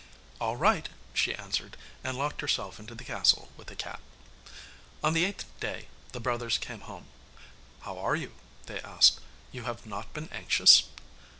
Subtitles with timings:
[0.39, 3.99] 'All right,' she answered, and locked herself into the castle with the cat.
[5.03, 7.05] On the eighth day the brothers came home.
[7.81, 8.33] 'How are you?'
[8.65, 9.19] they asked.
[9.51, 10.85] 'You have not been anxious?